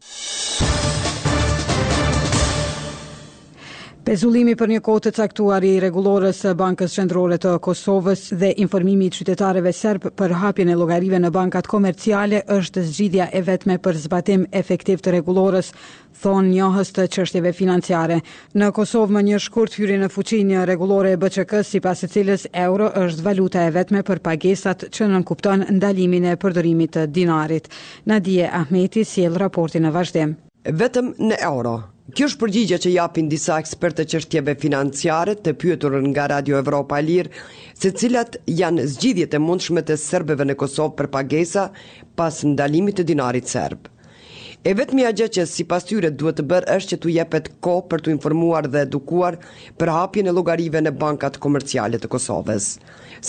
Pezullimi 4.05 4.53
për 4.53 4.69
një 4.69 4.79
kohë 4.85 5.01
të 5.07 5.11
caktuar 5.17 5.63
i 5.65 5.69
rregullorës 5.81 6.39
së 6.43 6.51
Bankës 6.57 6.93
Qendrore 6.99 7.39
të 7.41 7.53
Kosovës 7.67 8.27
dhe 8.37 8.51
informimi 8.61 9.07
i 9.09 9.13
qytetarëve 9.15 9.71
serb 9.73 10.03
për 10.21 10.35
hapjen 10.43 10.69
e 10.69 10.75
llogarive 10.77 11.17
në 11.23 11.31
bankat 11.33 11.65
komerciale 11.71 12.43
është 12.57 12.83
zgjidhja 12.91 13.25
e 13.33 13.41
vetme 13.47 13.79
për 13.87 13.97
zbatim 14.03 14.43
efektiv 14.61 15.01
të 15.01 15.15
rregullorës, 15.15 15.71
thon 16.21 16.51
njohës 16.53 16.93
të 16.99 17.07
çështjeve 17.15 17.55
financiare. 17.57 18.19
Në 18.53 18.67
Kosovë 18.77 19.17
më 19.17 19.25
një 19.31 19.41
shkurt 19.47 19.79
hyrje 19.79 19.97
në 20.03 20.11
fuqi 20.13 20.43
një 20.51 20.67
rregullore 20.69 21.15
e 21.17 21.21
bçk 21.25 21.63
sipas 21.71 22.05
së 22.05 22.11
cilës 22.19 22.45
euro 22.67 22.91
është 23.07 23.25
valuta 23.29 23.65
e 23.65 23.73
vetme 23.79 24.03
për 24.05 24.21
pagesat 24.29 24.85
që 24.99 25.09
nënkupton 25.15 25.65
ndalimin 25.79 26.29
e 26.29 26.37
përdorimit 26.45 26.93
të 26.99 27.09
dinarit. 27.17 27.73
Nadia 28.05 28.53
Ahmeti 28.61 29.01
sjell 29.15 29.41
raportin 29.45 29.87
në 29.89 29.95
vazhdim. 29.97 30.37
Vetëm 30.69 31.15
në 31.31 31.41
euro 31.49 31.75
Kjo 32.13 32.25
është 32.29 32.37
përgjigja 32.41 32.77
që 32.81 32.89
japin 32.93 33.29
disa 33.29 33.55
ekspertë 33.61 33.95
të 33.99 34.03
çështjeve 34.13 34.53
financiare 34.63 35.33
të 35.47 35.53
pyetur 35.63 35.95
nga 36.07 36.25
Radio 36.31 36.59
Evropa 36.59 36.99
e 37.01 37.05
Lirë, 37.07 37.31
se 37.85 37.91
cilat 38.01 38.37
janë 38.59 38.85
zgjidhjet 38.91 39.33
e 39.39 39.41
mundshme 39.47 39.81
të 39.89 39.97
serbëve 40.03 40.47
në 40.51 40.57
Kosovë 40.65 40.95
për 41.01 41.09
pagesa 41.17 41.65
pas 42.21 42.39
ndalimit 42.51 43.01
të 43.01 43.07
dinarit 43.13 43.49
serb. 43.55 43.89
E 44.65 44.71
vetëmi 44.73 45.03
a 45.05 45.11
gjë 45.13 45.25
që 45.35 45.43
si 45.49 45.63
pas 45.69 45.83
tyre 45.85 46.09
duhet 46.19 46.39
të 46.39 46.43
bërë 46.51 46.75
është 46.75 46.87
që 46.91 46.97
tu 47.01 47.11
jepet 47.13 47.49
ko 47.65 47.73
për 47.89 48.01
të 48.05 48.11
informuar 48.15 48.65
dhe 48.73 48.79
edukuar 48.87 49.35
për 49.81 49.91
hapjen 49.93 50.29
e 50.31 50.33
logarive 50.33 50.81
në 50.81 50.93
bankat 51.03 51.35
komerciale 51.43 51.99
të 52.01 52.09
Kosovës. 52.15 52.69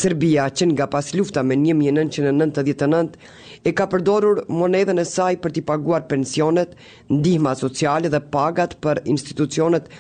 Serbia 0.00 0.47
që 0.49 0.69
nga 0.71 0.87
pas 0.95 1.11
lufta 1.19 1.43
me 1.45 1.59
1999 1.66 3.21
e 3.69 3.75
ka 3.81 3.87
përdorur 3.97 4.40
monedën 4.62 5.05
e 5.05 5.07
saj 5.12 5.28
për 5.45 5.55
ti 5.59 5.64
paguar 5.73 6.07
pensionet, 6.14 6.73
ndihma 7.12 7.52
sociale 7.66 8.09
dhe 8.16 8.23
pagat 8.38 8.78
për 8.88 9.02
institucionet 9.16 9.93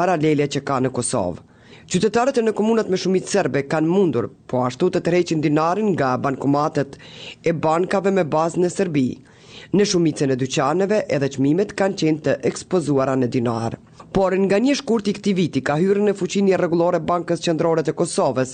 paralele 0.00 0.46
që 0.46 0.62
ka 0.70 0.78
në 0.84 0.94
Kosovë. 1.00 1.42
Qytetarët 1.90 2.38
e 2.38 2.46
në 2.48 2.54
komunat 2.62 2.86
me 2.94 3.00
shumit 3.02 3.26
Serbe 3.34 3.66
kanë 3.74 3.90
mundur, 3.96 4.30
po 4.52 4.62
ashtu 4.70 4.94
të 4.94 5.02
të 5.08 5.16
reqin 5.18 5.42
dinarin 5.48 5.90
nga 5.98 6.14
bankomatet 6.28 6.98
e 7.42 7.52
bankave 7.66 8.14
me 8.14 8.22
bazë 8.38 8.60
në 8.68 8.76
Serbië. 8.78 9.10
Në 9.74 9.82
shumicën 9.90 10.30
e 10.30 10.34
dyqaneve 10.38 10.98
edhe 11.16 11.26
qmimet 11.34 11.72
kanë 11.80 11.96
qenë 12.02 12.20
të 12.26 12.32
ekspozuara 12.50 13.16
në 13.18 13.26
dinar. 13.36 13.74
Por 14.14 14.36
nga 14.44 14.60
një 14.62 14.76
shkurt 14.78 15.08
i 15.10 15.14
këti 15.16 15.32
viti 15.38 15.62
ka 15.66 15.74
hyrë 15.80 16.04
në 16.06 16.14
fuqin 16.20 16.46
një 16.46 16.60
regulore 16.62 17.00
Bankës 17.08 17.42
Qendrore 17.46 17.82
të 17.88 17.94
Kosovës 17.98 18.52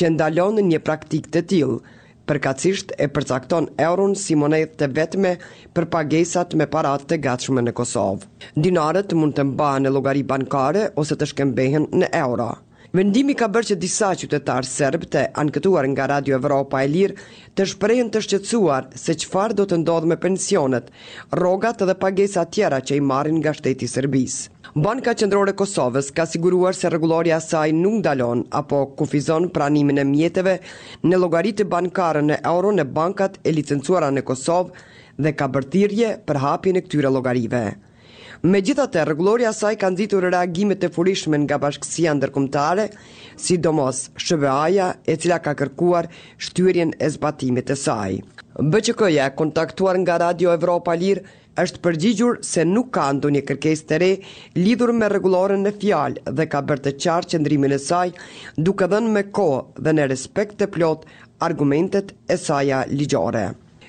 që 0.00 0.10
ndalon 0.16 0.58
një 0.72 0.80
praktik 0.88 1.28
të 1.30 1.44
tillë, 1.52 1.78
përkacisht 2.26 2.90
e 2.98 3.06
përcakton 3.14 3.68
eurun 3.90 4.18
si 4.18 4.34
monedhë 4.42 4.72
të 4.80 4.90
vetme 4.98 5.36
për 5.78 5.86
pagesat 5.96 6.58
me 6.58 6.66
parat 6.76 7.06
të 7.12 7.20
gatshme 7.28 7.62
në 7.62 7.76
Kosovë. 7.82 8.26
Dinarët 8.66 9.14
mund 9.22 9.38
të 9.38 9.46
mba 9.52 9.70
në 9.86 9.94
logari 10.00 10.26
bankare 10.34 10.88
ose 11.04 11.14
të 11.22 11.30
shkembehen 11.34 11.86
në 12.02 12.10
euro. 12.26 12.50
Vendimi 12.94 13.34
ka 13.34 13.48
bërë 13.50 13.66
që 13.72 13.74
disa 13.82 14.08
qytetarë 14.20 14.68
serb 14.70 15.04
të 15.10 15.22
anketuar 15.42 15.88
nga 15.90 16.04
Radio 16.12 16.36
Evropa 16.38 16.82
e 16.84 16.88
Lirë 16.92 17.14
të 17.58 17.64
shprehen 17.72 18.10
të 18.14 18.20
shqetësuar 18.22 18.86
se 19.02 19.14
çfarë 19.24 19.56
do 19.58 19.64
të 19.66 19.80
ndodhë 19.82 20.10
me 20.12 20.16
pensionet, 20.22 20.86
rrogat 21.34 21.82
dhe 21.82 21.96
pagesa 22.04 22.44
tjera 22.54 22.78
që 22.86 22.98
i 22.98 23.02
marrin 23.10 23.40
nga 23.40 23.54
shteti 23.58 23.88
i 23.88 23.90
Serbisë. 23.90 24.46
Banka 24.86 25.14
Qendrore 25.18 25.54
e 25.54 25.58
Kosovës 25.62 26.12
ka 26.14 26.26
siguruar 26.30 26.78
se 26.78 26.90
rregulloria 26.92 27.40
e 27.42 27.46
saj 27.48 27.72
nuk 27.80 27.98
ndalon 28.04 28.44
apo 28.62 28.84
kufizon 29.02 29.48
pranimin 29.56 29.98
e 29.98 30.04
mjeteve 30.12 30.58
në 31.02 31.20
llogaritë 31.22 31.66
bankare 31.74 32.22
në 32.22 32.38
euro 32.52 32.74
në 32.78 32.86
bankat 33.00 33.40
e 33.42 33.56
licencuara 33.58 34.12
në 34.14 34.22
Kosovë 34.22 34.86
dhe 35.26 35.32
ka 35.34 35.48
bërtirje 35.58 36.14
për 36.30 36.42
hapjen 36.46 36.76
e 36.80 36.84
këtyre 36.86 37.10
llogarive. 37.16 37.64
Me 38.44 38.60
gjitha 38.60 38.84
të 38.92 39.02
saj 39.56 39.76
kanë 39.80 39.96
ditur 39.96 40.22
reagimet 40.30 40.84
e 40.84 40.88
furishme 40.92 41.38
nga 41.38 41.56
bashkësia 41.58 42.12
ndërkumtare, 42.18 42.90
si 43.38 43.56
domos 43.56 44.10
shëbëaja 44.18 44.90
e 45.08 45.16
cila 45.16 45.38
ka 45.40 45.54
kërkuar 45.54 46.06
shtyrien 46.36 46.92
e 47.00 47.08
zbatimit 47.08 47.70
e 47.70 47.74
saj. 47.76 48.20
BQK-ja 48.58 49.30
kontaktuar 49.34 49.96
nga 50.00 50.18
Radio 50.20 50.52
Evropa 50.52 50.94
Lirë 50.94 51.24
është 51.64 51.80
përgjigjur 51.86 52.38
se 52.44 52.64
nuk 52.64 52.90
ka 52.92 53.08
ndo 53.16 53.28
një 53.32 53.40
kërkes 53.48 53.82
të 53.88 53.98
re 54.04 54.12
lidhur 54.54 54.92
me 54.92 55.08
regulorën 55.08 55.62
në 55.64 55.72
fjalë 55.80 56.32
dhe 56.36 56.46
ka 56.52 56.60
bërë 56.60 56.84
të 56.88 56.94
qarë 57.02 57.30
qëndrimin 57.32 57.72
e 57.72 57.80
saj 57.86 58.10
duke 58.58 58.88
dhenë 58.92 59.12
me 59.16 59.24
ko 59.40 59.48
dhe 59.80 59.96
në 59.96 60.10
respekt 60.12 60.60
të 60.60 60.68
plot 60.76 61.08
argumentet 61.48 62.12
e 62.28 62.36
saja 62.36 62.84
ligjore. 62.92 63.46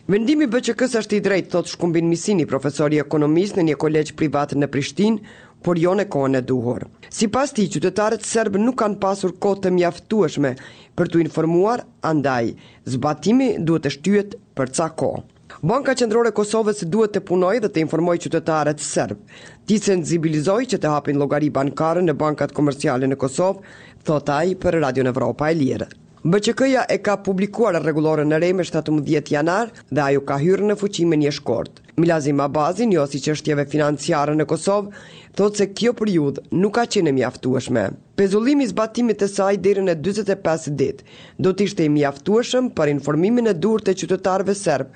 Vendimi 0.07 0.45
bqk 0.47 0.87
s 0.87 0.95
është 1.01 1.17
i 1.17 1.17
drejtë, 1.19 1.49
thot 1.51 1.67
Shkumbin 1.67 2.05
Misini, 2.07 2.45
profesor 2.47 2.93
i 2.95 2.99
ekonomisë 3.01 3.57
në 3.57 3.63
një 3.67 3.73
kolegj 3.83 4.13
privat 4.15 4.53
në 4.55 4.69
Prishtinë, 4.71 5.33
por 5.67 5.75
jo 5.81 5.91
në 5.99 6.05
kohën 6.13 6.39
e 6.39 6.41
duhur. 6.47 6.85
Si 7.11 7.27
pas 7.33 7.51
ti, 7.53 7.65
qytetarët 7.73 8.23
serb 8.23 8.55
nuk 8.61 8.77
kanë 8.79 9.01
pasur 9.03 9.33
kohë 9.43 9.65
të 9.65 9.73
mjaftueshme 9.81 10.53
për 10.95 11.11
të 11.11 11.21
informuar, 11.25 11.83
andaj, 12.11 12.53
zbatimi 12.87 13.49
duhet 13.67 13.89
të 13.89 13.93
shtyjet 13.97 14.37
për 14.55 14.71
ca 14.79 14.87
kohë. 15.03 15.25
Banka 15.73 15.97
Qendrore 15.99 16.31
Kosovës 16.39 16.85
duhet 16.87 17.17
të 17.17 17.25
punojë 17.27 17.65
dhe 17.67 17.73
të 17.75 17.83
informojë 17.83 18.23
qytetarët 18.29 18.87
serb. 18.87 19.19
Ti 19.67 19.81
sensibilizoj 19.91 20.61
që 20.71 20.79
të 20.85 20.95
hapin 20.95 21.19
llogari 21.19 21.51
bankare 21.59 22.07
në 22.07 22.15
bankat 22.25 22.55
komerciale 22.55 23.11
në 23.11 23.19
Kosovë, 23.19 23.79
thot 24.07 24.31
ai 24.39 24.55
për 24.63 24.79
Radio 24.87 25.11
Evropa 25.17 25.51
e 25.51 25.59
Lirë. 25.63 25.91
BÇK-ja 26.27 26.83
e 26.87 26.97
ka 26.97 27.15
publikuar 27.23 27.77
rregulloren 27.81 28.31
e 28.31 28.37
re 28.43 28.49
më 28.51 28.65
17 28.67 29.31
janar 29.31 29.69
dhe 29.95 30.01
ajo 30.03 30.21
ka 30.27 30.35
hyrë 30.43 30.65
në 30.67 30.75
fuqi 30.81 31.05
më 31.07 31.19
një 31.21 31.31
shkort. 31.37 31.79
Milazim 32.03 32.41
Abazi, 32.43 32.83
jo 32.91 33.05
si 33.07 33.21
çështjeve 33.23 33.63
financiare 33.71 34.33
në 34.35 34.43
Kosovë, 34.51 34.91
thotë 35.39 35.61
se 35.61 35.67
kjo 35.71 35.93
periudhë 35.95 36.43
nuk 36.59 36.73
ka 36.75 36.83
qenë 36.97 37.13
mjaftueshme. 37.15 37.85
Pezullimi 38.19 38.67
i 38.67 38.71
zbatimit 38.73 39.21
të 39.21 39.27
saj 39.37 39.55
deri 39.63 39.85
në 39.87 39.95
45 40.03 40.67
ditë 40.79 41.05
do 41.47 41.53
të 41.55 41.63
ishte 41.69 41.87
i 41.87 41.93
mjaftueshëm 41.95 42.67
për 42.79 42.91
informimin 42.97 43.47
e 43.47 43.55
duhur 43.63 43.81
të 43.87 43.95
qytetarëve 44.03 44.55
serb, 44.65 44.87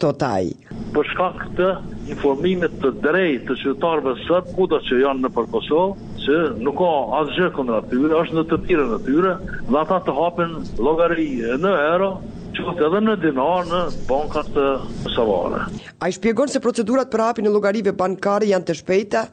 thot 0.00 0.24
ai. 0.30 0.54
Për 0.96 1.12
shkak 1.12 1.40
të 1.60 1.68
informimit 2.16 2.80
të 2.80 2.94
drejtë 3.04 3.44
të 3.50 3.60
qytetarëve 3.60 4.16
sërbë, 4.24 4.56
kuda 4.56 4.80
që 4.88 5.04
janë 5.04 5.26
në 5.28 5.36
Kosovë, 5.56 6.07
që 6.28 6.38
nuk 6.64 6.76
ka 6.78 6.88
asgjë 7.22 7.46
kundër 7.56 7.78
atyre, 7.80 8.10
është 8.22 8.36
në 8.36 8.42
të 8.50 8.58
tjera 8.66 8.86
natyrë, 8.90 9.30
dhe 9.70 9.78
ata 9.82 9.98
të 10.08 10.14
hapen 10.18 10.52
llogari 10.84 11.26
në 11.64 11.72
euro, 11.92 12.10
që 12.58 12.64
edhe 12.88 13.00
në 13.06 13.14
dinar 13.22 13.70
në 13.70 13.80
bankat 14.10 14.50
të 14.54 14.66
savare. 15.14 15.62
A 16.04 16.10
i 16.12 16.16
shpjegon 16.18 16.52
se 16.52 16.60
procedurat 16.64 17.08
për 17.12 17.24
hapin 17.28 17.48
e 17.48 17.54
logarive 17.54 17.94
bankare 18.02 18.50
janë 18.52 18.68
të 18.70 18.78
shpejta 18.82 19.24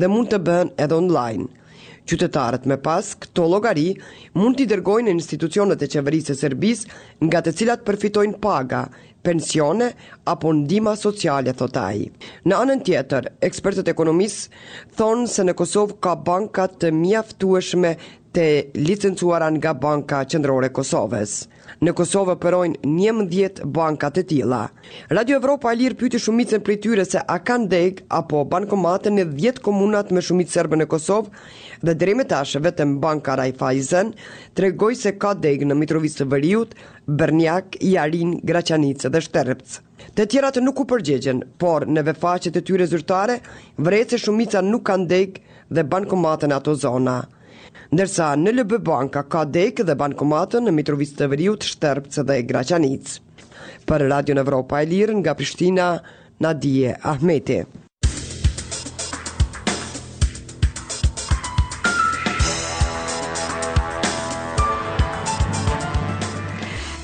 dhe 0.00 0.12
mund 0.14 0.32
të 0.32 0.40
bën 0.48 0.72
edhe 0.86 0.96
online. 1.02 1.48
Qytetarët 2.08 2.64
me 2.70 2.76
pas 2.80 3.08
këto 3.22 3.44
logari 3.52 3.88
mund 4.40 4.56
t'i 4.56 4.64
dërgojnë 4.70 5.10
në 5.10 5.14
institucionet 5.18 5.82
e 5.84 5.88
qeverisë 5.94 6.32
e 6.34 6.38
Serbisë 6.40 6.94
nga 7.28 7.42
të 7.44 7.52
cilat 7.60 7.82
përfitojnë 7.84 8.38
paga, 8.44 8.86
pensione 9.26 9.90
apo 10.32 10.54
ndima 10.56 10.94
sociale, 10.96 11.52
thot 11.58 11.76
ai. 11.82 12.06
Në 12.48 12.56
anën 12.62 12.80
tjetër, 12.86 13.28
ekspertët 13.44 13.90
ekonomisë 13.92 14.96
thonë 14.96 15.28
se 15.34 15.44
në 15.44 15.56
Kosovë 15.60 15.98
ka 16.06 16.14
banka 16.30 16.64
të 16.80 16.94
mjaftueshme 17.02 17.92
të 18.34 18.46
licencuara 18.76 19.48
nga 19.56 19.72
Banka 19.74 20.18
Qendrore 20.28 20.68
Kosovës. 20.74 21.46
Në 21.84 21.92
Kosovë 21.96 22.34
përojnë 22.42 22.88
një 22.90 23.12
mëndjet 23.16 23.60
bankat 23.62 24.18
e 24.20 24.24
tila. 24.26 24.64
Radio 25.14 25.36
Evropa 25.38 25.70
e 25.72 25.78
lirë 25.78 25.96
pyti 26.00 26.18
shumicën 26.20 26.60
për 26.66 26.76
tyre 26.84 27.04
se 27.08 27.22
a 27.22 27.36
kanë 27.38 27.68
deg 27.72 28.02
apo 28.18 28.42
bankomate 28.50 29.12
në 29.14 29.24
djetë 29.38 29.64
komunat 29.68 30.10
me 30.12 30.20
shumicë 30.26 30.54
sërbë 30.58 30.80
në 30.82 30.86
Kosovë 30.92 31.30
dhe 31.30 31.86
dhe 31.88 31.94
dreme 32.00 32.24
tashë 32.28 32.62
vetëm 32.64 32.96
banka 33.04 33.36
Rajfajzen 33.38 34.12
tregoj 34.58 34.90
se 34.98 35.14
ka 35.22 35.32
deg 35.38 35.62
në 35.64 35.78
Mitrovistë 35.78 36.26
Vëriut, 36.32 36.74
Bërnjak, 37.06 37.78
Jarin, 37.94 38.36
Graçanice 38.42 39.08
dhe 39.08 39.22
Shterëpc. 39.24 39.80
Të 40.18 40.26
tjera 40.30 40.50
të 40.52 40.62
nuk 40.66 40.80
u 40.80 40.86
përgjegjen, 40.90 41.44
por 41.62 41.86
në 41.86 42.04
vefaqet 42.10 42.56
e 42.56 42.62
tyre 42.66 42.86
zyrtare 42.90 43.40
vrejtë 43.78 44.16
se 44.18 44.24
shumica 44.26 44.60
nuk 44.62 44.82
kanë 44.90 45.06
deg 45.14 45.40
dhe 45.70 45.86
në 45.86 46.54
ato 46.56 46.74
zona 46.74 47.20
ndërsa 47.88 48.24
në 48.36 48.52
LB 48.56 48.76
Banka 48.84 49.22
ka 49.34 49.42
dekë 49.56 49.86
dhe 49.88 49.94
bankomatën 50.02 50.66
në 50.68 50.74
Mitrovic 50.78 51.14
të 51.18 51.28
Vëriut, 51.32 51.64
Shterpës 51.70 52.20
dhe 52.30 52.36
Graçanic. 52.50 53.14
Për 53.88 54.06
Radio 54.12 54.36
Në 54.36 54.44
Evropa 54.44 54.82
e 54.84 54.90
Lirë 54.92 55.16
nga 55.22 55.36
Prishtina, 55.38 55.90
Nadije 56.44 56.96
Ahmeti. 57.12 57.62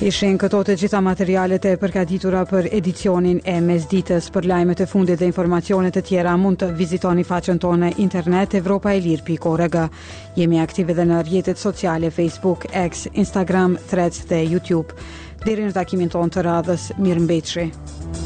Ishin 0.03 0.35
këto 0.35 0.59
të 0.67 0.73
gjitha 0.75 0.99
materialet 0.99 1.63
e 1.69 1.77
përgatitura 1.79 2.41
për 2.49 2.65
edicionin 2.75 3.37
e 3.47 3.53
mesditës. 3.63 4.27
Për 4.35 4.47
lajmet 4.51 4.81
e 4.83 4.87
fundit 4.91 5.15
dhe 5.21 5.29
informacionet 5.29 5.95
të 5.95 6.03
tjera 6.09 6.33
mund 6.37 6.59
të 6.59 6.69
vizitoni 6.75 7.23
faqen 7.23 7.61
tonë 7.63 7.93
internet 8.03 8.57
evropaelir.org. 8.59 9.79
Jemi 10.35 10.59
aktive 10.59 10.91
edhe 10.97 11.07
në 11.07 11.23
rrjetet 11.23 11.63
sociale 11.63 12.11
Facebook, 12.11 12.67
X, 12.75 13.07
Instagram, 13.13 13.79
Threads 13.87 14.27
dhe 14.27 14.43
YouTube. 14.43 14.91
Deri 15.47 15.63
në 15.69 15.77
takimin 15.79 16.11
tonë 16.11 16.35
të 16.37 16.45
radhës, 16.51 16.91
mirëmbetshi. 16.99 17.69
mbetëshi. 17.71 18.24